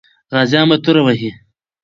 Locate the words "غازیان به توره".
0.33-1.01